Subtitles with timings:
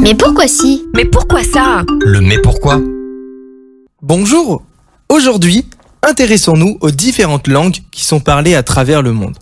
[0.00, 0.84] Mais pourquoi si?
[0.94, 1.82] Mais pourquoi ça?
[2.00, 2.80] Le mais pourquoi?
[4.02, 4.62] Bonjour
[5.08, 5.66] Aujourd'hui,
[6.02, 9.38] intéressons-nous aux différentes langues qui sont parlées à travers le monde.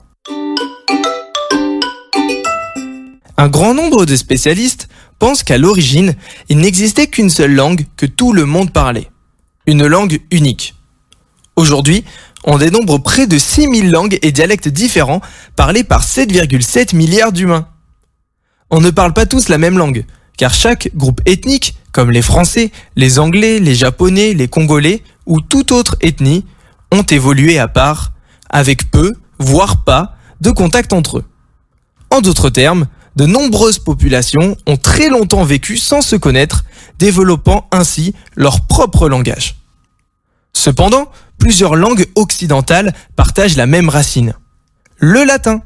[3.36, 4.88] Un grand nombre de spécialistes
[5.18, 6.14] pensent qu'à l'origine,
[6.48, 9.10] il n'existait qu'une seule langue que tout le monde parlait.
[9.66, 10.74] Une langue unique.
[11.56, 12.04] Aujourd'hui,
[12.44, 15.20] on dénombre près de 6000 langues et dialectes différents
[15.56, 17.68] parlés par 7,7 milliards d'humains.
[18.70, 20.04] On ne parle pas tous la même langue,
[20.42, 25.70] car chaque groupe ethnique, comme les Français, les Anglais, les Japonais, les Congolais ou toute
[25.70, 26.44] autre ethnie,
[26.90, 28.10] ont évolué à part,
[28.50, 31.24] avec peu, voire pas, de contact entre eux.
[32.10, 36.64] En d'autres termes, de nombreuses populations ont très longtemps vécu sans se connaître,
[36.98, 39.60] développant ainsi leur propre langage.
[40.52, 41.06] Cependant,
[41.38, 44.34] plusieurs langues occidentales partagent la même racine,
[44.96, 45.62] le latin.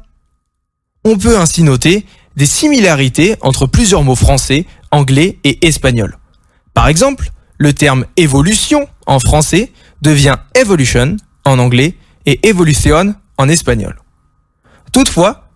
[1.03, 2.05] On peut ainsi noter
[2.37, 6.17] des similarités entre plusieurs mots français, anglais et espagnol.
[6.73, 13.99] Par exemple, le terme évolution en français devient evolution en anglais et evolution en espagnol.
[14.93, 15.49] Toutefois,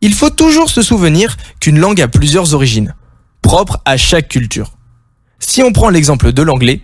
[0.00, 2.94] il faut toujours se souvenir qu'une langue a plusieurs origines,
[3.42, 4.72] propres à chaque culture.
[5.40, 6.82] Si on prend l'exemple de l'anglais,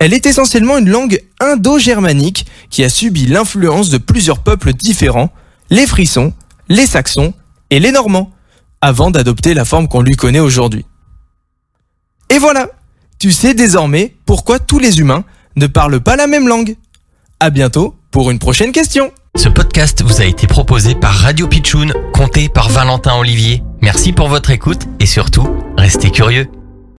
[0.00, 5.32] elle est essentiellement une langue indo-germanique qui a subi l'influence de plusieurs peuples différents,
[5.70, 6.34] les frissons,
[6.68, 7.32] les saxons
[7.70, 8.32] et les normands,
[8.80, 10.84] avant d'adopter la forme qu'on lui connaît aujourd'hui.
[12.30, 12.68] Et voilà,
[13.18, 15.24] tu sais désormais pourquoi tous les humains
[15.56, 16.76] ne parlent pas la même langue.
[17.40, 19.12] À bientôt pour une prochaine question.
[19.36, 23.62] Ce podcast vous a été proposé par Radio Pitchoun, compté par Valentin Olivier.
[23.82, 25.46] Merci pour votre écoute et surtout,
[25.76, 26.48] restez curieux.